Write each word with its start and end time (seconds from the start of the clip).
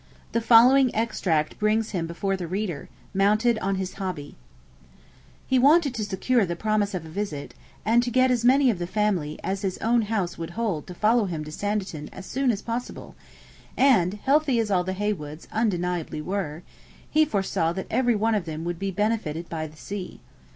The 0.31 0.41
following 0.41 0.89
extract 0.95 1.59
brings 1.59 1.91
him 1.91 2.07
before 2.07 2.35
the 2.35 2.47
reader, 2.47 2.89
mounted 3.13 3.59
on 3.59 3.75
his 3.75 3.93
hobby: 4.01 4.35
'He 5.45 5.59
wanted 5.59 5.93
to 5.93 6.03
secure 6.03 6.43
the 6.43 6.55
promise 6.55 6.95
of 6.95 7.05
a 7.05 7.07
visit, 7.07 7.53
and 7.85 8.01
to 8.01 8.09
get 8.09 8.31
as 8.31 8.43
many 8.43 8.71
of 8.71 8.79
the 8.79 8.87
family 8.87 9.37
as 9.43 9.61
his 9.61 9.77
own 9.77 10.01
house 10.09 10.39
would 10.39 10.49
hold 10.57 10.87
to 10.87 10.95
follow 10.95 11.25
him 11.25 11.43
to 11.43 11.51
Sanditon 11.51 12.09
as 12.11 12.25
soon 12.25 12.49
as 12.49 12.63
possible; 12.63 13.13
and, 13.77 14.15
healthy 14.15 14.57
as 14.59 14.71
all 14.71 14.83
the 14.83 14.93
Heywoods 14.95 15.47
undeniably 15.51 16.19
were, 16.19 16.63
he 17.07 17.23
foresaw 17.23 17.71
that 17.73 17.85
every 17.91 18.15
one 18.15 18.33
of 18.33 18.45
them 18.45 18.63
would 18.65 18.79
be 18.79 18.89
benefitted 18.89 19.49
by 19.49 19.67
the 19.67 19.77
sea. 19.77 20.19